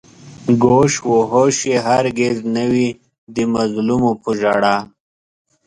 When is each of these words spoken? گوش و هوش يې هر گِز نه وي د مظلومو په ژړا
گوش 0.63 0.93
و 1.11 1.15
هوش 1.31 1.57
يې 1.71 1.77
هر 1.87 2.05
گِز 2.19 2.37
نه 2.55 2.63
وي 2.71 2.89
د 3.35 3.37
مظلومو 3.53 4.11
په 4.21 4.29
ژړا 4.39 4.77